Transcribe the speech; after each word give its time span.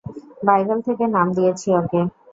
Bible 0.47 0.79
থেকে 0.87 1.03
নাম 1.15 1.27
দিয়েছি 1.37 1.67
ওকে। 1.79 2.01